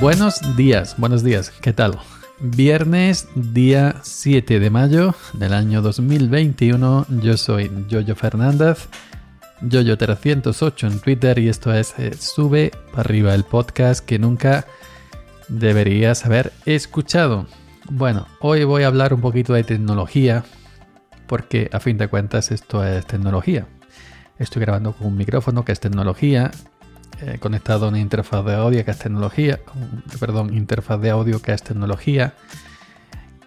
Buenos 0.00 0.56
días, 0.56 0.94
buenos 0.96 1.22
días, 1.22 1.50
¿qué 1.50 1.74
tal? 1.74 1.98
Viernes, 2.38 3.28
día 3.34 3.96
7 4.02 4.58
de 4.58 4.70
mayo 4.70 5.14
del 5.34 5.52
año 5.52 5.82
2021. 5.82 7.04
Yo 7.22 7.36
soy 7.36 7.70
Jojo 7.90 8.14
Fernández, 8.14 8.88
Jojo308 9.60 10.90
en 10.90 11.00
Twitter 11.00 11.38
y 11.38 11.50
esto 11.50 11.74
es 11.74 11.94
eh, 11.98 12.14
Sube 12.14 12.70
para 12.92 13.02
arriba 13.02 13.34
el 13.34 13.44
podcast 13.44 14.02
que 14.02 14.18
nunca 14.18 14.66
deberías 15.48 16.24
haber 16.24 16.54
escuchado. 16.64 17.46
Bueno, 17.90 18.26
hoy 18.40 18.64
voy 18.64 18.84
a 18.84 18.86
hablar 18.86 19.12
un 19.12 19.20
poquito 19.20 19.52
de 19.52 19.64
tecnología 19.64 20.44
porque 21.26 21.68
a 21.74 21.78
fin 21.78 21.98
de 21.98 22.08
cuentas 22.08 22.50
esto 22.52 22.82
es 22.86 23.04
tecnología. 23.04 23.66
Estoy 24.38 24.62
grabando 24.62 24.94
con 24.94 25.08
un 25.08 25.18
micrófono 25.18 25.66
que 25.66 25.72
es 25.72 25.80
tecnología, 25.80 26.50
eh, 27.22 27.38
conectado 27.38 27.86
a 27.86 27.88
una 27.88 27.98
interfaz 27.98 28.44
de 28.44 28.54
audio 28.54 28.84
que 28.84 28.90
es 28.90 28.98
tecnología, 28.98 29.60
perdón, 30.18 30.54
interfaz 30.54 31.00
de 31.00 31.10
audio 31.10 31.40
que 31.42 31.52
es 31.52 31.62
tecnología, 31.62 32.34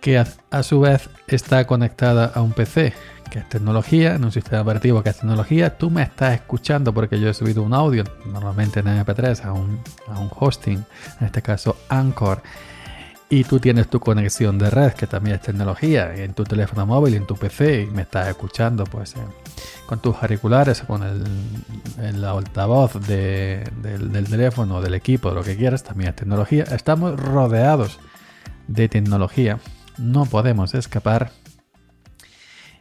que 0.02 0.18
a, 0.18 0.64
su 0.64 0.82
vez 0.82 1.10
está 1.28 1.66
conectada 1.66 2.32
a 2.34 2.42
un 2.42 2.52
PC 2.52 2.94
que 3.32 3.40
es 3.40 3.50
tecnología, 3.50 4.16
en 4.16 4.26
un 4.26 4.32
sistema 4.32 4.62
operativo 4.62 5.02
que 5.02 5.10
es 5.10 5.18
tecnología. 5.18 5.78
Tú 5.78 5.90
me 5.90 6.04
estás 6.04 6.36
escuchando 6.36 6.94
porque 6.94 7.20
yo 7.20 7.30
he 7.30 7.34
subido 7.34 7.64
un 7.64 7.74
audio, 7.74 8.04
normalmente 8.26 8.82
en 8.82 8.88
MP3, 8.88 9.44
a 9.46 9.54
un, 9.54 9.80
a 10.08 10.20
un 10.20 10.30
hosting, 10.38 10.86
en 11.20 11.26
este 11.26 11.42
caso 11.42 11.78
Anchor 11.90 12.44
y 13.34 13.44
tú 13.46 13.60
tienes 13.60 13.88
tu 13.88 14.00
conexión 14.00 14.60
de 14.60 14.70
red, 14.70 14.94
que 14.94 15.08
también 15.08 15.38
es 15.38 15.42
tecnología, 15.42 16.14
en 16.16 16.36
tu 16.36 16.44
teléfono 16.44 16.86
móvil, 16.86 17.16
en 17.16 17.26
tu 17.26 17.36
PC, 17.36 17.82
y 17.82 17.86
me 17.88 18.04
estás 18.04 18.28
escuchando 18.28 18.84
pues 18.84 19.16
eh, 19.16 19.20
con 19.86 20.00
tus 20.00 20.16
auriculares, 20.22 20.82
con 20.82 21.04
el, 21.04 22.24
altavoz 22.26 22.94
del, 23.08 23.64
del, 23.82 24.30
teléfono, 24.30 24.82
del 24.82 24.94
equipo, 24.94 25.32
lo 25.32 25.44
que 25.44 25.56
quieras, 25.56 25.84
también 25.84 26.10
es 26.10 26.16
tecnología. 26.16 26.64
Estamos 26.64 27.20
rodeados 27.20 28.00
de 28.68 28.90
tecnología, 28.90 29.60
no 29.98 30.26
podemos 30.26 30.74
escapar. 30.74 31.32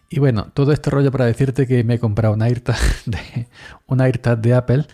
Y 0.08 0.18
bueno, 0.18 0.50
todo 0.52 0.72
este 0.72 0.90
rollo 0.90 1.10
para 1.10 1.24
decirte 1.24 1.66
que 1.66 1.84
me 1.84 1.94
he 1.94 1.98
comprado 1.98 2.34
una 2.34 2.46
AirTag 2.46 2.76
de, 3.06 3.48
una 3.86 4.04
AirTag 4.04 4.40
de 4.40 4.54
Apple, 4.54 4.86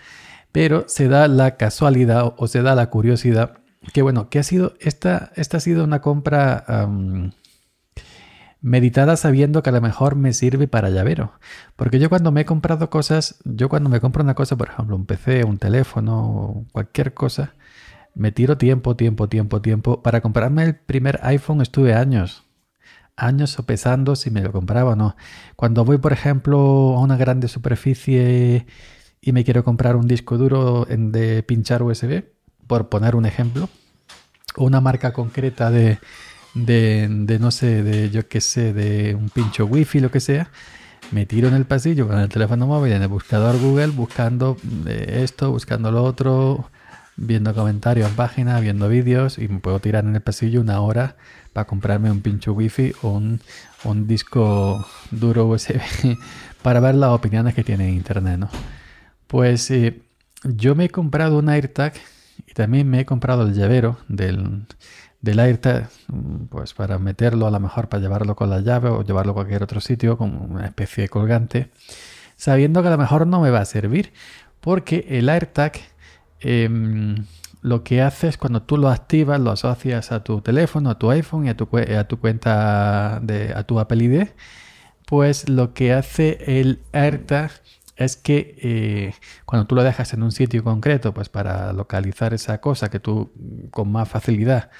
pero 0.52 0.84
se 0.88 1.08
da 1.08 1.28
la 1.28 1.56
casualidad 1.56 2.34
o 2.36 2.46
se 2.46 2.62
da 2.62 2.74
la 2.74 2.90
curiosidad 2.90 3.58
que 3.92 4.02
bueno, 4.02 4.28
que 4.28 4.38
ha 4.38 4.42
sido, 4.42 4.74
esta, 4.80 5.32
esta 5.36 5.58
ha 5.58 5.60
sido 5.60 5.84
una 5.84 6.00
compra 6.00 6.64
meditada 8.60 9.16
sabiendo 9.16 9.62
que 9.62 9.70
a 9.70 9.72
lo 9.72 9.80
mejor 9.80 10.16
me 10.16 10.32
sirve 10.32 10.68
para 10.68 10.90
llavero. 10.90 11.32
Porque 11.76 11.98
yo 11.98 12.08
cuando 12.08 12.32
me 12.32 12.42
he 12.42 12.44
comprado 12.44 12.90
cosas, 12.90 13.36
yo 13.44 13.68
cuando 13.68 13.88
me 13.88 14.00
compro 14.00 14.22
una 14.22 14.34
cosa, 14.34 14.56
por 14.56 14.68
ejemplo, 14.68 14.96
un 14.96 15.06
PC, 15.06 15.44
un 15.44 15.58
teléfono, 15.58 16.66
cualquier 16.72 17.14
cosa, 17.14 17.54
me 18.14 18.32
tiro 18.32 18.58
tiempo, 18.58 18.96
tiempo, 18.96 19.28
tiempo, 19.28 19.62
tiempo. 19.62 20.02
Para 20.02 20.20
comprarme 20.20 20.64
el 20.64 20.76
primer 20.76 21.20
iPhone 21.22 21.60
estuve 21.60 21.94
años. 21.94 22.44
Años 23.16 23.50
sopesando 23.50 24.16
si 24.16 24.30
me 24.30 24.42
lo 24.42 24.52
compraba 24.52 24.92
o 24.92 24.96
no. 24.96 25.16
Cuando 25.56 25.84
voy, 25.84 25.98
por 25.98 26.12
ejemplo, 26.12 26.58
a 26.96 27.00
una 27.00 27.16
grande 27.16 27.48
superficie 27.48 28.66
y 29.20 29.32
me 29.32 29.44
quiero 29.44 29.64
comprar 29.64 29.96
un 29.96 30.06
disco 30.06 30.38
duro 30.38 30.86
de 30.88 31.42
pinchar 31.42 31.82
USB, 31.82 32.24
por 32.66 32.88
poner 32.88 33.16
un 33.16 33.26
ejemplo, 33.26 33.68
una 34.56 34.80
marca 34.80 35.12
concreta 35.12 35.70
de, 35.70 35.98
de, 36.64 37.38
no 37.40 37.50
sé, 37.50 37.82
de 37.82 38.10
yo 38.10 38.28
qué 38.28 38.40
sé, 38.40 38.72
de 38.72 39.14
un 39.14 39.28
pincho 39.28 39.66
wifi, 39.66 40.00
lo 40.00 40.10
que 40.10 40.20
sea, 40.20 40.50
me 41.10 41.26
tiro 41.26 41.48
en 41.48 41.54
el 41.54 41.64
pasillo 41.64 42.06
con 42.06 42.18
el 42.18 42.28
teléfono 42.28 42.66
móvil 42.66 42.92
en 42.92 43.02
el 43.02 43.08
buscador 43.08 43.58
Google 43.58 43.88
buscando 43.88 44.56
esto, 44.86 45.50
buscando 45.50 45.90
lo 45.90 46.04
otro, 46.04 46.70
viendo 47.16 47.54
comentarios 47.54 48.08
en 48.08 48.16
página, 48.16 48.60
viendo 48.60 48.88
vídeos 48.88 49.38
y 49.38 49.48
me 49.48 49.60
puedo 49.60 49.80
tirar 49.80 50.04
en 50.04 50.14
el 50.14 50.20
pasillo 50.20 50.60
una 50.60 50.80
hora 50.80 51.16
para 51.52 51.66
comprarme 51.66 52.10
un 52.10 52.20
pincho 52.20 52.52
wifi 52.52 52.92
o 53.02 53.10
un, 53.10 53.40
un 53.84 54.06
disco 54.06 54.86
duro 55.10 55.46
USB 55.46 55.80
para 56.62 56.80
ver 56.80 56.94
las 56.94 57.10
opiniones 57.10 57.54
que 57.54 57.64
tiene 57.64 57.88
en 57.88 57.94
internet, 57.94 58.38
¿no? 58.38 58.50
Pues 59.26 59.70
eh, 59.70 60.02
yo 60.44 60.74
me 60.74 60.86
he 60.86 60.88
comprado 60.90 61.38
un 61.38 61.48
AirTag 61.48 61.94
y 62.46 62.54
también 62.54 62.88
me 62.88 63.00
he 63.00 63.04
comprado 63.04 63.42
el 63.46 63.54
llavero 63.54 63.98
del, 64.08 64.62
del 65.20 65.40
AirTag, 65.40 65.88
pues 66.48 66.74
para 66.74 66.98
meterlo 66.98 67.46
a 67.46 67.50
lo 67.50 67.60
mejor 67.60 67.88
para 67.88 68.00
llevarlo 68.00 68.36
con 68.36 68.50
la 68.50 68.60
llave 68.60 68.88
o 68.88 69.02
llevarlo 69.02 69.32
a 69.32 69.34
cualquier 69.34 69.62
otro 69.62 69.80
sitio 69.80 70.16
como 70.16 70.44
una 70.44 70.66
especie 70.66 71.02
de 71.02 71.08
colgante, 71.08 71.70
sabiendo 72.36 72.82
que 72.82 72.88
a 72.88 72.92
lo 72.92 72.98
mejor 72.98 73.26
no 73.26 73.40
me 73.40 73.50
va 73.50 73.60
a 73.60 73.64
servir, 73.64 74.12
porque 74.60 75.06
el 75.08 75.28
AirTag 75.28 75.72
em, 76.40 77.26
lo 77.62 77.82
que 77.82 78.00
hace 78.02 78.28
es 78.28 78.38
cuando 78.38 78.62
tú 78.62 78.76
lo 78.76 78.88
activas, 78.88 79.40
lo 79.40 79.50
asocias 79.50 80.12
a 80.12 80.22
tu 80.22 80.40
teléfono, 80.40 80.90
a 80.90 80.98
tu 80.98 81.10
iPhone 81.10 81.46
y 81.46 81.48
a 81.48 81.56
tu, 81.56 81.68
a 81.76 82.04
tu 82.04 82.18
cuenta 82.20 83.18
de 83.20 83.52
a 83.54 83.64
tu 83.64 83.80
Apple 83.80 84.04
ID, 84.04 84.28
pues 85.06 85.48
lo 85.48 85.74
que 85.74 85.92
hace 85.92 86.38
el 86.60 86.80
AirTag 86.92 87.50
es 87.96 88.16
que 88.16 88.56
eh, 88.62 89.14
cuando 89.44 89.66
tú 89.66 89.74
lo 89.74 89.82
dejas 89.82 90.12
en 90.12 90.22
un 90.22 90.30
sitio 90.30 90.62
concreto, 90.62 91.12
pues 91.12 91.28
para 91.28 91.72
localizar 91.72 92.32
esa 92.32 92.60
cosa 92.60 92.90
que 92.90 93.00
tú 93.00 93.32
con 93.72 93.90
más 93.90 94.08
facilidad 94.08 94.70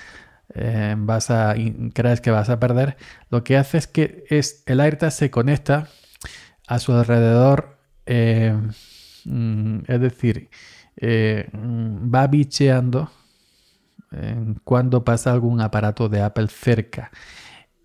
eh, 0.54 0.94
vas 0.98 1.31
a 1.31 1.54
crees 1.92 2.20
que 2.20 2.31
vas 2.31 2.48
a 2.50 2.59
perder, 2.60 2.97
lo 3.31 3.44
que 3.44 3.56
hace 3.56 3.78
es 3.78 3.86
que 3.86 4.25
es, 4.28 4.62
el 4.66 4.81
AirTag 4.81 5.12
se 5.12 5.31
conecta 5.31 5.88
a 6.66 6.78
su 6.78 6.92
alrededor, 6.92 7.78
eh, 8.06 8.54
mm, 9.25 9.81
es 9.87 10.00
decir, 10.00 10.50
mm, 11.00 12.14
va 12.14 12.26
bicheando 12.26 13.10
cuando 14.64 15.04
pasa 15.04 15.32
algún 15.32 15.60
aparato 15.60 16.08
de 16.08 16.22
Apple 16.22 16.48
cerca. 16.48 17.10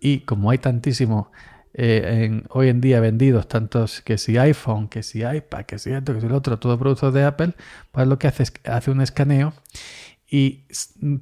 Y 0.00 0.20
como 0.20 0.50
hay 0.50 0.58
tantísimo 0.58 1.30
eh, 1.76 2.42
hoy 2.50 2.68
en 2.68 2.80
día 2.80 3.00
vendidos 3.00 3.48
tantos 3.48 4.00
que 4.00 4.16
si 4.16 4.38
iPhone, 4.38 4.88
que 4.88 5.02
si 5.02 5.22
iPad, 5.24 5.64
que 5.64 5.78
si 5.78 5.90
esto, 5.90 6.14
que 6.14 6.20
si 6.20 6.26
el 6.26 6.32
otro, 6.32 6.58
todo 6.58 6.78
producto 6.78 7.10
de 7.10 7.24
Apple, 7.24 7.54
pues 7.90 8.06
lo 8.06 8.16
que 8.16 8.28
hace 8.28 8.44
es 8.44 8.52
hace 8.64 8.92
un 8.92 9.00
escaneo 9.00 9.52
y 10.34 10.64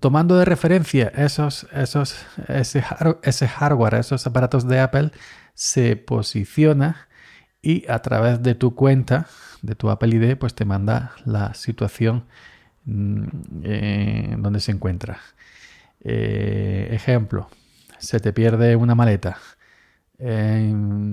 tomando 0.01 0.39
de 0.39 0.47
referencia 0.47 1.13
esos, 1.15 1.67
esos, 1.75 2.17
ese, 2.49 2.83
ese 3.23 3.47
hardware, 3.47 3.97
esos 3.97 4.27
aparatos 4.27 4.67
de 4.67 4.81
Apple, 4.81 5.11
se 5.53 5.97
posiciona 5.97 7.09
y 7.61 7.85
a 7.91 7.99
través 7.99 8.43
de 8.43 8.55
tu 8.55 8.75
cuenta, 8.75 9.27
de 9.61 9.75
tu 9.75 9.91
Apple 9.91 10.17
ID, 10.17 10.39
pues 10.39 10.55
te 10.55 10.65
manda 10.65 11.13
la 11.27 11.53
situación 11.53 12.25
mm, 12.87 13.25
eh, 13.65 14.37
donde 14.39 14.61
se 14.61 14.73
encuentra. 14.73 15.19
Eh, 16.01 16.89
ejemplo, 16.93 17.51
se 17.99 18.19
te 18.19 18.33
pierde 18.33 18.77
una 18.77 18.95
maleta 18.95 19.37
eh, 20.19 21.13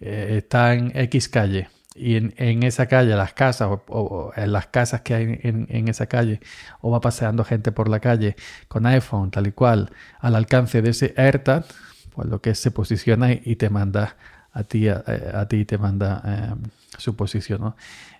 está 0.00 0.74
en 0.74 0.92
X 0.94 1.30
calle 1.30 1.70
y 1.98 2.16
en, 2.16 2.62
esa 2.62 2.86
calle, 2.86 3.14
las 3.16 3.32
casas 3.32 3.68
o, 3.88 4.32
en 4.36 4.52
las 4.52 4.66
casas 4.68 5.02
que 5.02 5.14
hay 5.14 5.40
en, 5.42 5.88
esa 5.88 6.06
calle, 6.06 6.40
o 6.80 6.90
va 6.90 7.00
paseando 7.00 7.44
gente 7.44 7.72
por 7.72 7.88
la 7.88 8.00
calle 8.00 8.36
con 8.68 8.86
iPhone 8.86 9.30
tal 9.30 9.46
y 9.46 9.52
cual 9.52 9.90
al 10.20 10.34
alcance 10.34 10.82
de 10.82 10.90
ese 10.90 11.14
AirTag, 11.16 11.64
pues 12.14 12.28
lo 12.28 12.40
que 12.40 12.54
se 12.54 12.70
posiciona 12.70 13.32
y 13.32 13.56
te 13.56 13.70
manda 13.70 14.16
a 14.52 14.64
ti, 14.64 14.88
a, 14.88 15.46
ti 15.48 15.64
te 15.64 15.78
manda 15.78 16.22
eh, 16.24 16.68
su 16.96 17.14
posición. 17.14 17.74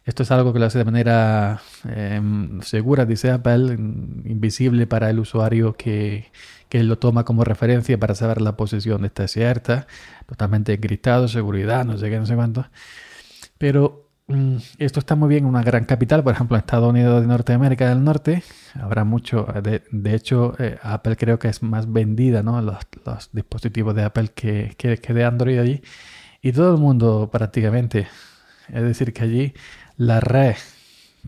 Esto 0.05 0.23
es 0.23 0.31
algo 0.31 0.53
que 0.53 0.59
lo 0.59 0.67
hace 0.67 0.79
de 0.79 0.85
manera 0.85 1.61
em, 1.85 2.61
segura, 2.63 3.05
dice 3.05 3.31
Apple, 3.31 3.75
invisible 3.75 4.87
para 4.87 5.11
el 5.11 5.19
usuario 5.19 5.77
que, 5.77 6.31
que 6.69 6.83
lo 6.83 6.99
toma 6.99 7.25
como 7.25 7.45
referencia 7.45 7.99
para 7.99 8.15
saber 8.15 8.41
la 8.41 8.57
posición 8.57 9.03
de 9.03 9.09
esta 9.09 9.29
cierta, 9.29 9.87
totalmente 10.27 10.75
encriptado, 10.75 11.29
seguridad, 11.29 11.85
no 11.85 11.99
sé 11.99 12.11
qué, 12.11 12.19
no 12.19 12.27
sé 12.27 12.35
cuánto. 12.35 12.67
Pero 13.59 14.11
mm, 14.29 14.57
esto 14.79 15.01
está 15.01 15.17
muy 15.17 15.29
bien 15.29 15.45
en 15.45 15.51
una 15.51 15.63
gran 15.63 15.85
capital, 15.85 16.23
por 16.23 16.33
ejemplo, 16.33 16.57
en 16.57 16.61
Estados 16.61 16.89
Unidos 16.89 17.21
de 17.21 17.27
Norteamérica 17.27 17.89
del 17.89 18.03
Norte. 18.05 18.43
Habrá 18.75 19.05
mucho, 19.05 19.47
de, 19.63 20.15
hecho, 20.15 20.55
eh, 20.59 20.79
Apple 20.83 21.17
creo 21.17 21.39
que 21.39 21.49
es 21.49 21.63
más 21.63 21.93
vendida, 21.93 22.43
¿no? 22.43 22.61
Los, 22.63 22.79
dispositivos 23.33 23.95
de 23.95 24.05
Apple 24.05 24.29
que, 24.35 24.75
que, 24.79 24.99
que 24.99 25.15
de 25.15 25.25
Android 25.25 25.59
allí. 25.59 25.83
Y 26.41 26.53
todo 26.53 26.73
el 26.73 26.81
mundo 26.81 27.29
prácticamente. 27.33 28.09
Es 28.69 28.83
decir, 28.83 29.13
que 29.13 29.23
allí 29.25 29.55
la 29.97 30.21
red 30.21 30.57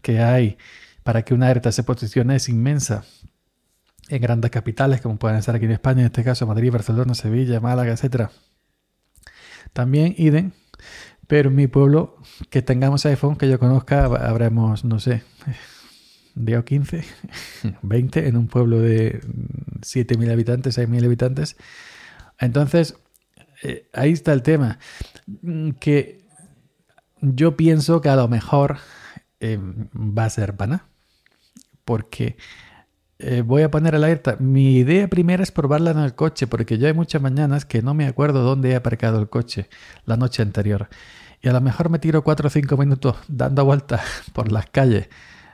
que 0.03 0.21
hay 0.21 0.57
para 1.03 1.23
que 1.23 1.35
una 1.35 1.47
alerta 1.47 1.73
se 1.73 1.83
posicione 1.83 2.37
es 2.37 2.49
inmensa 2.49 3.05
en 4.09 4.21
grandes 4.21 4.51
capitales 4.51 5.01
como 5.01 5.19
pueden 5.19 5.43
ser 5.43 5.55
aquí 5.55 5.65
en 5.65 5.73
España, 5.73 6.01
en 6.01 6.07
este 6.07 6.25
caso 6.25 6.47
Madrid, 6.47 6.73
Barcelona, 6.73 7.15
Sevilla, 7.15 7.61
Málaga, 7.61 7.93
etc. 7.93 8.29
También 9.73 10.15
IDEN, 10.19 10.53
pero 11.31 11.49
en 11.49 11.55
mi 11.55 11.69
pueblo 11.69 12.17
que 12.51 12.61
tengamos 12.61 13.07
iPhone 13.07 13.37
que 13.37 13.49
yo 13.49 13.61
conozca 13.61 14.07
habremos, 14.07 14.85
no 14.85 14.99
sé, 14.99 15.23
10 16.35 16.59
o 16.59 16.65
15, 16.65 17.05
20 17.83 18.27
en 18.27 18.37
un 18.37 18.49
pueblo 18.49 18.81
de 18.81 19.21
7.000 19.81 20.33
habitantes, 20.33 20.77
6.000 20.77 21.05
habitantes. 21.05 21.57
Entonces, 22.41 22.97
eh, 23.63 23.89
ahí 23.93 24.11
está 24.11 24.33
el 24.33 24.43
tema, 24.43 24.81
que 25.79 26.27
yo 27.21 27.57
pienso 27.57 28.01
que 28.01 28.09
a 28.09 28.17
lo 28.17 28.27
mejor 28.27 28.79
eh, 29.39 29.57
va 29.95 30.25
a 30.25 30.31
ser 30.31 30.57
pana, 30.57 30.89
porque 31.85 32.39
eh, 33.23 33.43
voy 33.43 33.63
a 33.63 33.71
poner 33.71 33.95
el 33.95 34.05
AirTag. 34.05 34.41
Mi 34.41 34.77
idea 34.77 35.09
primera 35.09 35.43
es 35.43 35.53
probarla 35.53 35.91
en 35.91 35.99
el 35.99 36.15
coche, 36.15 36.47
porque 36.47 36.79
yo 36.79 36.87
hay 36.87 36.95
muchas 36.95 37.21
mañanas 37.23 37.65
que 37.65 37.83
no 37.83 37.95
me 37.95 38.07
acuerdo 38.07 38.43
dónde 38.43 38.71
he 38.71 38.77
aparcado 38.77 39.21
el 39.21 39.29
coche 39.29 39.69
la 40.05 40.17
noche 40.17 40.43
anterior. 40.43 40.89
Y 41.43 41.49
a 41.49 41.53
lo 41.53 41.61
mejor 41.61 41.89
me 41.89 41.99
tiro 41.99 42.23
4 42.23 42.47
o 42.47 42.51
5 42.51 42.77
minutos 42.77 43.17
dando 43.29 43.65
vueltas 43.65 44.03
por 44.33 44.53
las 44.53 44.67
calles 44.67 45.09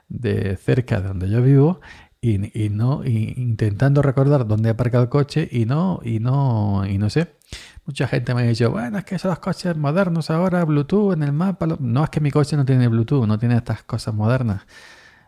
de 0.09 0.57
cerca 0.57 1.01
de 1.01 1.09
donde 1.09 1.29
yo 1.29 1.43
vivo 1.43 1.81
y, 2.21 2.39
no 2.71 3.05
intentando 3.05 4.03
recordar 4.03 4.47
dónde 4.47 4.69
he 4.69 4.73
aparcado 4.73 5.05
el 5.05 5.11
coche 5.11 5.49
y 5.51 5.65
no 5.65 6.01
y 6.03 6.19
no 6.19 6.85
y 6.87 6.99
no 6.99 7.09
sé 7.09 7.37
mucha 7.85 8.09
gente 8.09 8.35
me 8.35 8.43
ha 8.43 8.47
dicho 8.47 8.71
bueno 8.71 8.99
es 8.99 9.05
que 9.05 9.15
esos 9.15 9.39
coches 9.39 9.77
modernos 9.77 10.31
ahora 10.31 10.65
Bluetooth 10.65 11.13
en 11.13 11.23
el 11.23 11.33
mapa 11.33 11.67
no 11.79 12.05
es 12.05 12.11
que 12.11 12.21
mi 12.21 12.31
coche 12.31 12.57
no 12.57 12.65
tiene 12.65 12.89
Bluetooth 12.89 13.27
no 13.27 13.39
tiene 13.39 13.57
estas 13.57 13.83
cosas 13.85 14.15
modernas 14.15 14.63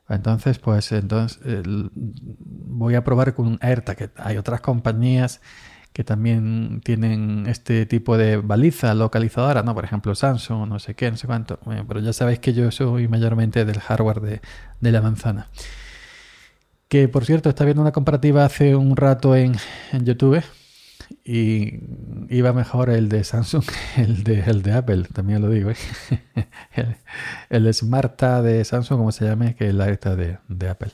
entonces 0.08 0.58
pues 0.58 0.90
entonces 0.92 1.38
voy 1.68 2.94
a 2.94 3.04
probar 3.04 3.34
con 3.34 3.58
AirTag 3.60 4.10
hay 4.16 4.36
otras 4.36 4.60
compañías 4.60 5.40
que 5.92 6.04
también 6.04 6.80
tienen 6.84 7.46
este 7.48 7.84
tipo 7.84 8.16
de 8.16 8.36
baliza 8.36 8.94
localizadora, 8.94 9.64
¿no? 9.64 9.74
Por 9.74 9.84
ejemplo, 9.84 10.14
Samsung, 10.14 10.68
no 10.68 10.78
sé 10.78 10.94
qué, 10.94 11.10
no 11.10 11.16
sé 11.16 11.26
cuánto. 11.26 11.58
pero 11.88 11.98
ya 11.98 12.12
sabéis 12.12 12.38
que 12.38 12.52
yo 12.52 12.70
soy 12.70 13.08
mayormente 13.08 13.64
del 13.64 13.80
hardware 13.80 14.20
de, 14.20 14.40
de 14.80 14.92
la 14.92 15.02
manzana. 15.02 15.48
Que 16.88 17.06
por 17.08 17.24
cierto, 17.24 17.48
está 17.50 17.64
viendo 17.64 17.82
una 17.82 17.92
comparativa 17.92 18.44
hace 18.44 18.74
un 18.74 18.96
rato 18.96 19.36
en, 19.36 19.54
YouTube 19.92 20.42
y 21.24 21.80
iba 22.28 22.52
mejor 22.52 22.90
el 22.90 23.08
de 23.08 23.24
Samsung 23.24 23.64
el 23.96 24.24
de, 24.24 24.40
el 24.40 24.62
de 24.62 24.72
Apple, 24.72 25.04
también 25.12 25.42
lo 25.42 25.50
digo. 25.50 25.70
¿eh? 25.70 25.76
el, 26.72 26.96
el 27.50 27.74
Smarta 27.74 28.42
de 28.42 28.64
Samsung, 28.64 28.98
como 28.98 29.12
se 29.12 29.26
llame, 29.26 29.54
que 29.54 29.68
el 29.68 29.80
esta 29.80 30.16
de, 30.16 30.38
de 30.48 30.68
Apple. 30.68 30.90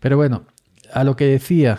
Pero 0.00 0.16
bueno, 0.16 0.44
a 0.92 1.04
lo 1.04 1.16
que 1.16 1.26
decía, 1.26 1.78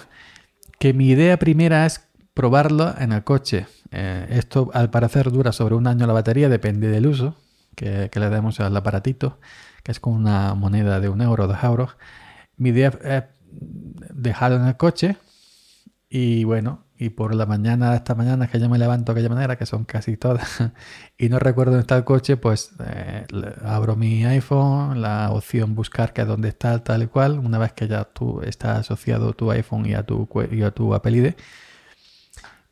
que 0.79 0.93
mi 0.93 1.09
idea 1.09 1.37
primera 1.37 1.85
es 1.85 2.07
probarlo 2.33 2.93
en 2.97 3.11
el 3.11 3.23
coche. 3.23 3.67
Eh, 3.91 4.27
esto 4.31 4.71
al 4.73 4.89
parecer 4.89 5.31
dura 5.31 5.51
sobre 5.51 5.75
un 5.75 5.87
año 5.87 6.07
la 6.07 6.13
batería, 6.13 6.49
depende 6.49 6.89
del 6.89 7.07
uso 7.07 7.35
que, 7.75 8.09
que 8.11 8.19
le 8.19 8.29
demos 8.29 8.59
al 8.59 8.75
aparatito, 8.75 9.39
que 9.83 9.91
es 9.91 9.99
con 9.99 10.13
una 10.13 10.55
moneda 10.55 10.99
de 10.99 11.09
un 11.09 11.21
euro 11.21 11.47
dos 11.47 11.63
euros. 11.63 11.95
Mi 12.57 12.69
idea 12.69 12.91
es 13.03 13.23
dejarlo 14.13 14.57
en 14.57 14.67
el 14.67 14.77
coche 14.77 15.17
y 16.09 16.43
bueno, 16.43 16.83
y 17.03 17.09
por 17.09 17.35
la 17.35 17.45
mañana, 17.45 17.95
esta 17.95 18.15
mañana 18.15 18.47
que 18.47 18.59
yo 18.61 18.69
me 18.69 18.77
levanto 18.77 19.13
de 19.13 19.19
aquella 19.19 19.33
manera, 19.33 19.57
que 19.57 19.65
son 19.65 19.83
casi 19.83 20.15
todas, 20.15 20.63
y 21.17 21.27
no 21.27 21.37
recuerdo 21.37 21.71
dónde 21.73 21.81
está 21.81 21.97
el 21.97 22.05
coche, 22.05 22.37
pues 22.37 22.71
eh, 22.79 23.25
abro 23.65 23.97
mi 23.97 24.23
iPhone, 24.25 25.01
la 25.01 25.31
opción 25.31 25.75
buscar 25.75 26.13
que 26.13 26.21
es 26.21 26.27
donde 26.27 26.47
está 26.47 26.81
tal 26.81 27.03
y 27.03 27.07
cual, 27.07 27.39
una 27.39 27.57
vez 27.57 27.73
que 27.73 27.89
ya 27.89 28.05
tú 28.05 28.41
está 28.41 28.77
asociado 28.77 29.33
tu 29.33 29.51
iPhone 29.51 29.85
y 29.85 29.95
a 29.95 30.03
tu, 30.03 30.29
y 30.49 30.61
a 30.61 30.71
tu 30.71 30.93
Apple 30.93 31.11
ID, 31.17 31.33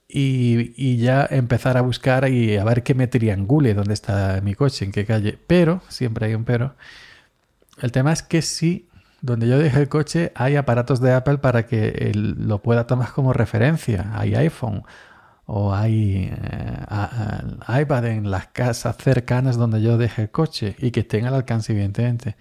y, 0.08 0.74
y, 0.76 0.98
ya 0.98 1.28
empezar 1.30 1.78
a 1.78 1.82
buscar 1.82 2.28
y 2.30 2.58
a 2.58 2.64
ver 2.66 2.84
que 2.84 2.94
me 2.94 3.08
triangule 3.08 3.74
dónde 3.74 3.94
está 3.94 4.42
mi 4.42 4.56
coche, 4.56 4.84
en 4.86 4.92
qué 4.92 5.06
calle. 5.06 5.40
Pero, 5.48 5.82
siempre 5.88 6.26
hay 6.26 6.36
un 6.36 6.44
pero, 6.44 6.76
el 7.82 7.92
tema 7.94 8.12
es 8.12 8.22
que 8.22 8.42
si 8.42 8.90
donde 9.22 9.48
yo 9.48 9.58
dejé 9.60 9.82
el 9.82 9.90
coche 9.90 10.32
hay 10.36 10.56
aparatos 10.56 11.00
de 11.00 11.14
Apple 11.14 11.38
para 11.38 11.66
que 11.66 12.12
lo 12.14 12.62
pueda 12.62 12.88
tomar 12.88 13.12
como 13.12 13.34
referencia. 13.34 14.12
Hay 14.14 14.36
iPhone 14.36 14.84
o 15.46 15.74
hay 15.74 16.32
eh, 16.32 17.82
iPad 17.82 18.06
en 18.08 18.32
las 18.32 18.48
casas 18.48 18.98
cercanas 18.98 19.58
donde 19.58 19.82
yo 19.82 19.98
dejé 19.98 20.24
el 20.24 20.32
coche 20.32 20.76
y 20.80 20.92
que 20.92 21.02
estén 21.02 21.26
al 21.26 21.36
alcance, 21.36 21.74
evidentemente 21.74 22.36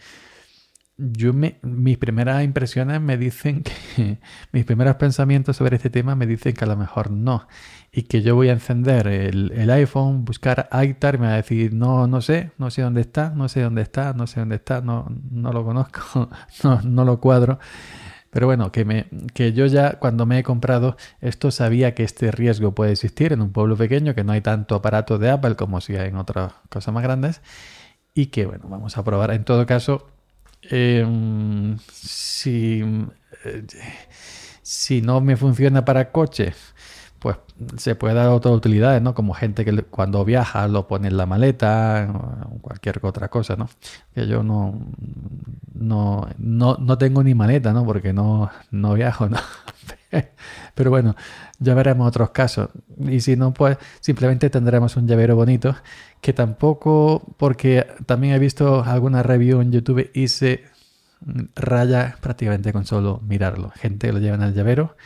yo 1.12 1.32
mis 1.32 1.99
primeras 1.99 2.44
impresiones 2.44 3.00
me 3.00 3.17
dicen 3.17 3.62
que 3.62 4.19
mis 4.52 4.64
primeros 4.64 4.97
pensamientos 4.97 5.56
sobre 5.56 5.76
este 5.76 5.91
tema 5.91 6.14
me 6.14 6.26
dicen 6.26 6.52
que 6.52 6.64
a 6.64 6.69
lo 6.69 6.76
mejor 6.76 7.11
no 7.11 7.49
y 7.93 8.02
que 8.02 8.23
yo 8.23 8.35
voy 8.35 8.50
a 8.50 8.52
encender 8.52 9.06
el, 9.06 9.70
iPhone, 9.70 10.25
buscar 10.25 10.69
iTar 10.82 11.17
y 11.17 11.19
me 11.19 11.26
va 11.26 11.32
a 11.32 11.37
decir 11.37 11.73
no, 11.73 12.06
no 12.06 12.20
sé, 12.20 12.52
no 12.58 12.70
sé 12.70 12.82
dónde 12.82 13.00
está, 13.00 13.31
no 13.31 13.49
sé 13.49 13.62
dónde 13.62 13.82
está, 13.82 14.12
no 14.12 14.26
sé 14.26 14.41
dónde 14.41 14.56
está, 14.56 14.81
no, 14.81 15.06
no 15.31 15.52
lo 15.52 15.64
conozco, 15.64 16.29
no, 16.64 16.81
no 16.82 17.05
lo 17.05 17.20
cuadro. 17.20 17.58
Pero 18.31 18.47
bueno, 18.47 18.70
que, 18.70 18.85
me, 18.85 19.06
que 19.35 19.52
yo 19.52 19.67
ya 19.67 19.99
cuando 19.99 20.25
me 20.25 20.38
he 20.38 20.43
comprado 20.44 20.97
esto 21.20 21.50
sabía 21.50 21.94
que 21.94 22.05
este 22.05 22.31
riesgo 22.31 22.75
puede 22.76 22.93
existir 22.93 23.32
en 23.32 23.41
un 23.41 23.50
pueblo 23.52 23.76
pequeño, 23.76 24.14
que 24.14 24.23
no 24.23 24.32
hay 24.32 24.41
tanto 24.41 24.76
aparato 24.76 25.19
de 25.19 25.31
Apple 25.31 25.56
como 25.56 25.81
si 25.81 25.97
hay 25.97 26.11
en 26.11 26.17
otras 26.17 26.52
cosas 26.69 26.94
más 26.94 27.02
grandes 27.02 27.43
y 28.14 28.26
que 28.26 28.47
bueno, 28.47 28.67
vamos 28.69 28.97
a 28.99 29.05
probar. 29.05 29.32
En 29.32 29.44
todo 29.44 29.67
caso, 29.67 30.06
Em, 30.70 31.78
si, 31.93 32.82
eh, 33.44 33.67
si 34.62 35.02
no 35.02 35.20
me 35.20 35.37
funciona 35.37 35.84
para 35.84 36.12
coches, 36.12 36.56
pues 37.19 37.37
se 37.76 37.94
puede 37.96 38.14
dar 38.14 38.28
otras 38.28 38.55
utilidades, 38.55 39.02
¿no? 39.02 39.14
Como 39.14 39.34
gente 39.34 39.64
que 39.64 39.82
cuando 39.82 40.25
viaja 40.25 40.69
lo 40.69 40.87
pone 40.88 41.08
en 41.08 41.17
la 41.17 41.26
maleta 41.26 42.08
o 42.52 42.58
cualquier 42.61 43.00
otra 43.02 43.28
cosa, 43.28 43.56
¿no? 43.56 43.69
Que 44.14 44.26
yo 44.26 44.43
no, 44.43 44.81
no, 45.75 46.28
no, 46.38 46.76
no 46.78 46.99
tengo 46.99 47.23
ni 47.25 47.34
maleta, 47.34 47.73
¿no? 47.73 47.84
Porque 47.84 48.12
no, 48.12 48.50
no 48.70 48.94
viajo, 48.94 49.28
¿no? 49.28 49.38
Pero 50.74 50.90
bueno, 50.90 51.16
ya 51.58 51.74
veremos 51.74 52.08
otros 52.08 52.30
casos. 52.30 52.70
Y 52.98 53.20
si 53.20 53.36
no, 53.36 53.52
pues 53.52 53.78
simplemente 54.00 54.50
tendremos 54.50 54.96
un 54.96 55.06
llavero 55.06 55.36
bonito, 55.36 55.76
que 56.20 56.32
tampoco, 56.32 57.34
porque 57.36 57.86
también 58.06 58.34
he 58.34 58.38
visto 58.38 58.84
alguna 58.84 59.22
review 59.22 59.60
en 59.60 59.72
YouTube 59.72 60.10
y 60.14 60.28
se 60.28 60.64
raya 61.54 62.16
prácticamente 62.20 62.72
con 62.72 62.86
solo 62.86 63.20
mirarlo. 63.26 63.70
Gente 63.70 64.08
que 64.08 64.12
lo 64.12 64.18
lleva 64.18 64.36
en 64.36 64.42
el 64.42 64.54
llavero, 64.54 64.96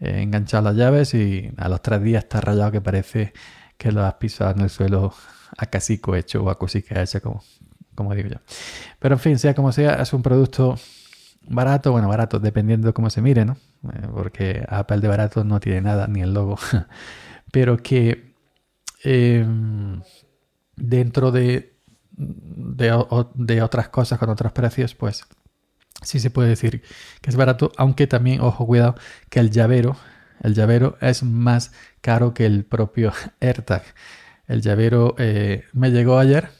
eh, 0.00 0.22
enganchado 0.22 0.64
las 0.64 0.76
llaves 0.76 1.14
y 1.14 1.50
a 1.56 1.68
los 1.68 1.82
tres 1.82 2.02
días 2.02 2.24
está 2.24 2.40
rayado 2.40 2.72
que 2.72 2.80
parece 2.80 3.32
que 3.76 3.92
lo 3.92 4.04
has 4.04 4.14
pisado 4.14 4.50
en 4.52 4.60
el 4.60 4.70
suelo 4.70 5.14
a 5.56 5.66
casi 5.66 6.00
hecho 6.16 6.44
o 6.44 6.50
a 6.50 6.58
cosica 6.58 7.02
hecha, 7.02 7.20
como, 7.20 7.42
como 7.94 8.14
digo 8.14 8.28
yo. 8.28 8.36
Pero 8.98 9.14
en 9.16 9.18
fin, 9.20 9.38
sea 9.38 9.54
como 9.54 9.72
sea, 9.72 9.94
es 9.94 10.12
un 10.12 10.22
producto 10.22 10.76
barato, 11.50 11.92
bueno, 11.92 12.08
barato, 12.08 12.38
dependiendo 12.38 12.86
de 12.86 12.92
cómo 12.94 13.10
se 13.10 13.20
mire, 13.20 13.44
¿no? 13.44 13.56
Eh, 13.92 14.08
porque 14.14 14.64
Apple 14.68 15.00
de 15.00 15.08
barato 15.08 15.44
no 15.44 15.60
tiene 15.60 15.82
nada, 15.82 16.06
ni 16.06 16.22
el 16.22 16.32
logo. 16.32 16.58
Pero 17.52 17.76
que 17.78 18.34
em, 19.02 20.00
dentro 20.76 21.32
de, 21.32 21.76
de, 22.12 23.62
otras 23.62 23.88
cosas 23.88 24.18
con 24.18 24.30
otros 24.30 24.52
precios, 24.52 24.94
pues 24.94 25.24
sí 26.02 26.20
se 26.20 26.30
puede 26.30 26.50
decir 26.50 26.82
que 27.20 27.30
es 27.30 27.36
barato, 27.36 27.72
aunque 27.76 28.06
también, 28.06 28.40
ojo, 28.40 28.66
cuidado, 28.66 28.94
que 29.28 29.40
el 29.40 29.50
llavero, 29.50 29.96
el 30.42 30.54
llavero 30.54 30.96
es 31.00 31.22
más 31.22 31.72
caro 32.00 32.32
que 32.32 32.46
el 32.46 32.64
propio 32.64 33.12
AirTag. 33.40 33.82
El 34.46 34.62
llavero 34.62 35.14
eh, 35.18 35.64
me 35.72 35.90
llegó 35.90 36.18
ayer, 36.18 36.50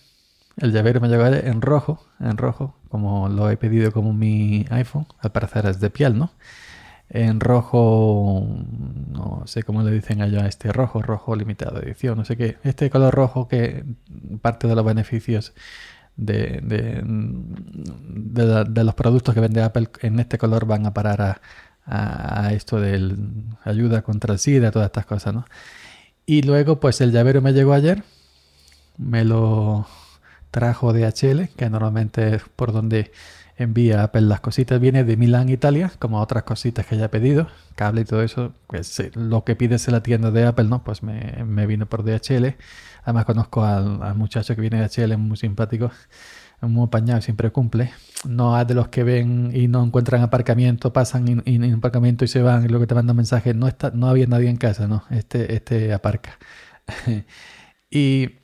el 0.61 0.73
llavero 0.73 1.01
me 1.01 1.09
llegó 1.09 1.27
en 1.27 1.63
rojo, 1.63 2.07
en 2.21 2.37
rojo, 2.37 2.77
como 2.89 3.29
lo 3.29 3.51
he 3.51 3.57
pedido 3.57 3.93
como 3.93 4.13
mi 4.13 4.67
iPhone, 4.71 5.07
al 5.19 5.33
parecer 5.33 5.67
es 5.67 5.81
de 5.81 5.91
piel, 5.91 6.19
¿no? 6.19 6.33
En 7.09 7.41
rojo, 7.41 8.47
no 9.09 9.43
sé 9.47 9.65
cómo 9.65 9.83
le 9.83 9.91
dicen 9.91 10.23
allá, 10.23 10.47
este 10.47 10.73
rojo, 10.73 11.03
rojo 11.03 11.35
limitado 11.35 11.81
edición, 11.83 12.19
no 12.19 12.25
sé 12.25 12.37
qué. 12.37 12.59
Este 12.63 12.89
color 12.89 13.13
rojo 13.13 13.49
que 13.49 13.85
parte 14.43 14.69
de 14.69 14.77
los 14.77 14.85
beneficios 14.85 15.53
de, 16.17 16.61
de, 16.63 17.03
los 18.85 18.95
productos 18.95 19.35
que 19.35 19.41
vende 19.41 19.63
Apple 19.63 19.89
en 20.03 20.21
este 20.21 20.39
color 20.39 20.67
van 20.67 20.87
a 20.87 20.95
parar 20.95 21.23
a, 21.23 21.41
a, 21.85 22.53
esto 22.53 22.79
de 22.81 23.17
ayuda 23.65 24.03
contra 24.03 24.35
el 24.35 24.39
SIDA, 24.39 24.71
todas 24.71 24.87
estas 24.87 25.07
cosas, 25.07 25.35
¿no? 25.35 25.47
Y 26.27 26.43
luego, 26.43 26.79
pues 26.79 27.01
el 27.01 27.11
llavero 27.11 27.43
me 27.43 27.53
llegó 27.53 27.73
ayer, 27.73 28.05
me 28.99 29.25
lo 29.25 29.87
trajo 30.51 30.93
DHL, 30.93 31.49
que 31.57 31.71
normalmente 31.71 32.37
es 32.37 32.43
por 32.57 32.73
donde 32.73 33.13
envía 33.57 34.03
Apple 34.03 34.23
las 34.23 34.41
cositas, 34.41 34.81
viene 34.81 35.05
de 35.05 35.17
Milán, 35.17 35.49
Italia, 35.51 35.93
como 35.99 36.21
otras 36.21 36.45
cositas 36.45 36.87
que 36.87 36.95
haya 36.95 37.11
pedido, 37.11 37.49
cable 37.75 38.03
y 38.03 38.05
todo 38.05 38.23
eso, 38.23 38.55
pues 38.67 39.03
lo 39.15 39.45
que 39.45 39.55
pides 39.55 39.87
en 39.87 39.95
la 39.95 40.03
tienda 40.03 40.31
de 40.31 40.47
Apple, 40.47 40.65
¿no? 40.65 40.83
Pues 40.83 41.03
me, 41.03 41.45
me 41.45 41.67
vino 41.67 41.87
por 41.87 42.03
DHL. 42.03 42.57
Además 43.03 43.25
conozco 43.27 43.65
al, 43.65 44.15
muchacho 44.15 44.55
que 44.55 44.61
viene 44.63 44.81
de 44.81 44.89
DHL, 44.89 45.17
muy 45.19 45.37
simpático, 45.37 45.91
muy 46.63 46.87
apañado, 46.87 47.21
siempre 47.21 47.51
cumple. 47.51 47.93
No 48.27 48.59
es 48.59 48.67
de 48.67 48.75
los 48.75 48.89
que 48.89 49.05
ven 49.05 49.51
y 49.55 49.69
no 49.69 49.85
encuentran 49.85 50.23
aparcamiento, 50.23 50.93
pasan 50.93 51.43
en 51.45 51.75
aparcamiento 51.75 52.25
y 52.25 52.29
se 52.29 52.43
van 52.43 52.65
y 52.65 52.69
luego 52.69 52.87
te 52.87 52.95
mandan 52.95 53.17
mensajes, 53.17 53.55
no 53.55 53.69
está, 53.69 53.91
no 53.91 54.09
había 54.09 54.27
nadie 54.27 54.49
en 54.49 54.57
casa, 54.57 54.87
no, 54.89 55.05
este, 55.11 55.55
este 55.55 55.93
aparca. 55.93 56.39
y, 57.91 58.37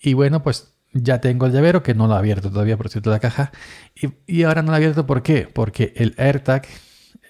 y 0.00 0.14
bueno, 0.14 0.42
pues 0.42 0.74
ya 0.92 1.20
tengo 1.20 1.46
el 1.46 1.52
llavero, 1.52 1.82
que 1.82 1.94
no 1.94 2.06
lo 2.06 2.14
he 2.14 2.18
abierto 2.18 2.50
todavía, 2.50 2.76
por 2.76 2.88
cierto, 2.88 3.10
la 3.10 3.20
caja. 3.20 3.52
Y, 4.26 4.42
ahora 4.44 4.62
no 4.62 4.68
lo 4.68 4.74
he 4.74 4.76
abierto, 4.76 5.06
¿por 5.06 5.22
qué? 5.22 5.48
Porque 5.52 5.92
el 5.96 6.14
AirTag, 6.18 6.66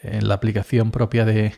en 0.03 0.29
la 0.29 0.35
aplicación 0.35 0.91
propia 0.91 1.25
de, 1.25 1.53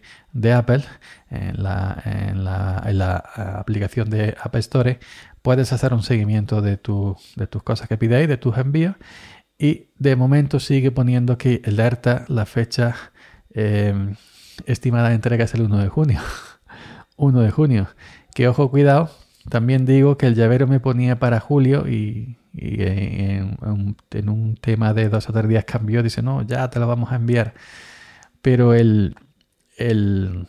Apple, 0.52 0.84
en 1.30 1.62
la, 1.62 2.02
en, 2.04 2.44
la, 2.44 3.16
aplicación 3.58 4.10
de 4.10 4.36
App 4.40 4.56
Store, 4.56 4.98
puedes 5.42 5.72
hacer 5.72 5.94
un 5.94 6.02
seguimiento 6.02 6.60
de, 6.60 6.76
tu, 6.76 7.16
de 7.36 7.46
tus 7.46 7.62
cosas 7.62 7.88
que 7.88 7.96
pidáis, 7.96 8.28
de 8.28 8.36
tus 8.36 8.56
envíos. 8.58 8.96
Y 9.58 9.90
de 9.96 10.16
momento 10.16 10.58
sigue 10.58 10.90
poniendo 10.90 11.38
que 11.38 11.62
el 11.64 11.78
AirTag, 11.78 12.28
la 12.28 12.46
fecha 12.46 13.12
Em, 13.54 14.16
estimada 14.66 15.12
entrega 15.12 15.44
es 15.44 15.54
el 15.54 15.62
1 15.62 15.78
de 15.78 15.88
junio. 15.88 16.20
1 17.16 17.40
de 17.40 17.50
junio. 17.50 17.88
Que 18.34 18.48
ojo, 18.48 18.70
cuidado. 18.70 19.10
También 19.48 19.84
digo 19.86 20.16
que 20.18 20.26
el 20.26 20.34
llavero 20.34 20.66
me 20.66 20.80
ponía 20.80 21.18
para 21.18 21.40
julio 21.40 21.88
y, 21.88 22.38
en, 22.54 23.56
un, 23.60 24.56
tema 24.60 24.94
de 24.94 25.08
dos 25.08 25.28
o 25.28 25.32
tres 25.32 25.48
días 25.48 25.64
cambió. 25.64 26.02
Dice, 26.02 26.22
no, 26.22 26.42
ya 26.42 26.70
te 26.70 26.78
lo 26.78 26.86
vamos 26.86 27.12
a 27.12 27.16
enviar. 27.16 27.54
Pero 28.42 28.74
el, 28.74 29.16
el, 29.76 30.46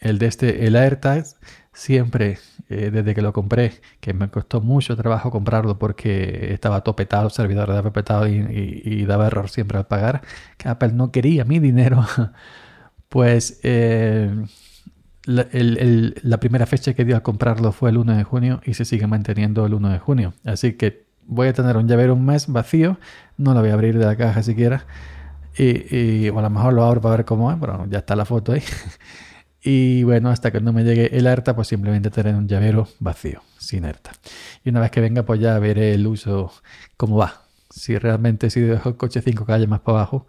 el 0.00 0.18
de 0.18 0.26
este, 0.26 0.66
el 0.66 0.76
AirTag, 0.76 1.24
siempre, 1.72 2.38
eh, 2.68 2.90
desde 2.90 3.14
que 3.14 3.22
lo 3.22 3.32
compré, 3.32 3.80
que 4.00 4.12
me 4.14 4.28
costó 4.28 4.60
mucho 4.60 4.96
trabajo 4.96 5.30
comprarlo 5.30 5.78
porque 5.78 6.52
estaba 6.52 6.82
topetado, 6.82 7.26
el 7.26 7.32
servidor 7.32 7.70
estaba 7.70 7.92
petado 7.92 8.26
y, 8.28 9.04
daba 9.06 9.26
error 9.26 9.50
siempre 9.50 9.78
al 9.78 9.86
pagar, 9.86 10.22
que 10.58 10.68
Apple 10.68 10.92
no 10.92 11.12
quería 11.12 11.44
mi 11.44 11.58
dinero, 11.58 12.04
pues 13.08 13.60
eh, 13.62 14.30
la, 15.24 16.40
primera 16.40 16.66
fecha 16.66 16.94
que 16.94 17.04
dio 17.04 17.16
a 17.16 17.22
comprarlo 17.22 17.72
fue 17.72 17.90
el 17.90 17.98
1 17.98 18.16
de 18.16 18.24
junio 18.24 18.60
y 18.64 18.74
se 18.74 18.84
sigue 18.84 19.06
manteniendo 19.06 19.64
el 19.66 19.74
1 19.74 19.90
de 19.90 19.98
junio. 19.98 20.34
Así 20.44 20.74
que 20.74 21.04
voy 21.26 21.48
a 21.48 21.52
tener 21.52 21.76
un 21.76 21.88
llavero 21.88 22.14
un 22.14 22.24
mes 22.24 22.48
vacío, 22.48 22.98
no 23.36 23.54
lo 23.54 23.60
voy 23.60 23.70
a 23.70 23.74
abrir 23.74 23.98
de 23.98 24.04
la 24.04 24.16
caja 24.16 24.42
siquiera. 24.42 24.86
Y, 25.56 25.94
y 25.96 26.28
a 26.28 26.32
lo 26.32 26.50
mejor 26.50 26.72
lo 26.72 26.84
abro 26.84 27.00
para 27.00 27.16
ver 27.16 27.24
cómo 27.24 27.52
es, 27.52 27.58
pero 27.60 27.86
ya 27.88 27.98
está 27.98 28.16
la 28.16 28.24
foto 28.24 28.52
ahí. 28.52 28.62
Y 29.64 30.02
bueno, 30.02 30.30
hasta 30.30 30.50
que 30.50 30.60
no 30.60 30.72
me 30.72 30.82
llegue 30.82 31.16
el 31.16 31.26
ARTA, 31.28 31.54
pues 31.54 31.68
simplemente 31.68 32.10
tener 32.10 32.34
un 32.34 32.48
llavero 32.48 32.88
vacío, 32.98 33.42
sin 33.58 33.84
ARTA. 33.84 34.10
Y 34.64 34.70
una 34.70 34.80
vez 34.80 34.90
que 34.90 35.00
venga, 35.00 35.22
pues 35.24 35.40
ya 35.40 35.56
veré 35.60 35.94
el 35.94 36.06
uso, 36.06 36.52
cómo 36.96 37.16
va. 37.16 37.42
Si 37.70 37.96
realmente 37.96 38.50
si 38.50 38.60
dejo 38.60 38.88
el 38.88 38.96
coche 38.96 39.22
cinco 39.22 39.46
calles 39.46 39.68
más 39.68 39.80
para 39.80 39.98
abajo 39.98 40.26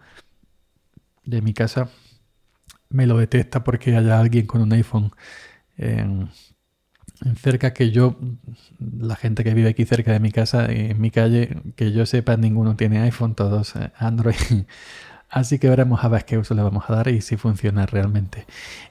de 1.26 1.42
mi 1.42 1.54
casa, 1.54 1.90
me 2.94 3.08
lo 3.08 3.18
detecta 3.18 3.64
porque 3.64 3.96
haya 3.96 4.20
alguien 4.20 4.46
con 4.46 4.62
un 4.62 4.72
iPhone 4.72 5.12
en, 5.78 6.30
cerca 7.42 7.74
que 7.74 7.92
yo, 7.92 8.18
la 8.80 9.16
gente 9.16 9.44
que 9.44 9.54
vive 9.54 9.70
aquí 9.70 9.86
cerca 9.86 10.12
de 10.12 10.20
mi 10.20 10.32
casa, 10.32 10.72
en 10.72 11.00
mi 11.00 11.12
calle, 11.12 11.62
que 11.76 11.92
yo 11.92 12.06
sepa, 12.06 12.38
ninguno 12.38 12.76
tiene 12.76 13.00
iPhone, 13.02 13.36
todos 13.36 13.76
eh, 13.76 13.92
Android. 13.98 14.36
Así 15.34 15.58
que 15.58 15.68
veremos 15.68 16.04
a 16.04 16.10
ver 16.10 16.26
qué 16.26 16.38
uso 16.38 16.54
le 16.54 16.62
vamos 16.62 16.84
a 16.88 16.94
dar 16.94 17.08
y 17.08 17.20
si 17.22 17.38
funciona 17.38 17.88
realmente. 17.88 18.46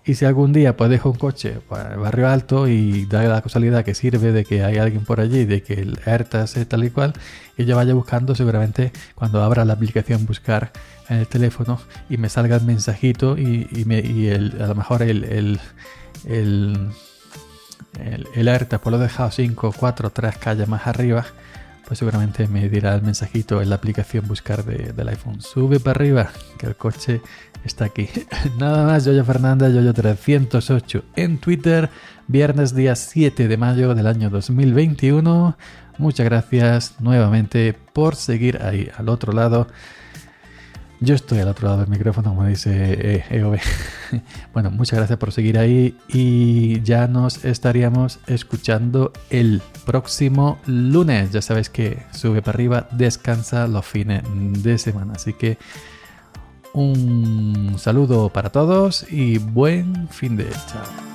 Y 0.04 0.14
si 0.14 0.24
algún 0.24 0.52
día 0.52 0.76
pues 0.76 0.90
dejo 0.90 1.10
un 1.10 1.16
coche 1.16 1.60
para 1.68 1.94
el 1.94 2.00
barrio 2.00 2.28
alto 2.28 2.66
y 2.66 3.06
da 3.06 3.22
la 3.22 3.40
casualidad 3.40 3.84
que 3.84 3.94
sirve 3.94 4.32
de 4.32 4.44
que 4.44 4.64
hay 4.64 4.78
alguien 4.78 5.04
por 5.04 5.20
allí, 5.20 5.44
de 5.44 5.62
que 5.62 5.74
el 5.74 6.00
AirTag 6.04 6.48
es 6.56 6.68
tal 6.68 6.82
y 6.82 6.90
cual, 6.90 7.12
y 7.56 7.64
yo 7.64 7.76
vaya 7.76 7.94
buscando 7.94 8.34
seguramente 8.34 8.90
cuando 9.14 9.40
abra 9.40 9.64
la 9.64 9.74
aplicación 9.74 10.26
buscar 10.26 10.72
en 11.08 11.18
el 11.18 11.28
teléfono 11.28 11.80
y 12.10 12.16
me 12.16 12.28
salga 12.28 12.56
el 12.56 12.64
mensajito 12.64 13.38
y, 13.38 13.68
a 14.32 14.66
lo 14.66 14.74
mejor 14.74 15.02
el, 15.02 15.22
el, 15.22 15.60
pues 17.94 18.90
lo 18.90 18.96
he 18.96 19.02
dejado 19.02 19.30
5, 19.30 19.74
4, 19.78 20.10
3 20.10 20.38
calles 20.38 20.66
más 20.66 20.88
arriba 20.88 21.24
pues 21.92 21.98
seguramente 21.98 22.48
me 22.48 22.70
dirá 22.70 22.94
el 22.94 23.02
mensajito 23.02 23.60
en 23.60 23.68
la 23.68 23.74
aplicación 23.74 24.26
buscar 24.26 24.64
del 24.64 25.08
iPhone. 25.08 25.42
Sube 25.42 25.78
para 25.78 26.00
arriba, 26.00 26.30
que 26.56 26.64
el 26.64 26.74
coche 26.74 27.20
está 27.66 27.84
aquí. 27.84 28.08
Nada 28.58 28.86
más, 28.86 29.04
Yoyo 29.04 29.22
Fernández, 29.26 29.74
Yoyo308 29.74 31.02
en 31.16 31.36
Twitter, 31.36 31.90
viernes 32.28 32.74
día 32.74 32.96
7 32.96 33.46
de 33.46 33.56
mayo 33.58 33.94
del 33.94 34.06
año 34.06 34.30
2021. 34.30 35.54
Muchas 35.98 36.24
gracias 36.24 36.94
nuevamente 36.98 37.74
por 37.92 38.16
seguir 38.16 38.62
ahí 38.62 38.88
al 38.96 39.10
otro 39.10 39.34
lado 39.34 39.66
yo 41.02 41.14
estoy 41.14 41.40
al 41.40 41.48
otro 41.48 41.68
lado 41.68 41.80
del 41.80 41.88
micrófono, 41.88 42.30
como 42.30 42.46
dice 42.46 43.24
EOB. 43.30 43.54
Eh, 43.54 43.60
bueno, 44.52 44.70
muchas 44.70 44.98
gracias 44.98 45.18
por 45.18 45.32
seguir 45.32 45.58
ahí 45.58 45.96
y 46.08 46.80
ya 46.82 47.08
nos 47.08 47.44
estaríamos 47.44 48.20
escuchando 48.26 49.12
el 49.28 49.60
próximo 49.84 50.58
lunes. 50.66 51.32
Ya 51.32 51.42
sabéis 51.42 51.68
que 51.68 52.02
sube 52.12 52.40
para 52.40 52.56
arriba, 52.56 52.88
descansa 52.92 53.66
los 53.66 53.84
fines 53.84 54.22
de 54.62 54.78
semana. 54.78 55.14
Así 55.16 55.32
que 55.32 55.58
un 56.72 57.74
saludo 57.78 58.28
para 58.28 58.50
todos 58.50 59.04
y 59.10 59.38
buen 59.38 60.08
fin 60.08 60.36
de 60.36 60.48
chao. 60.50 61.11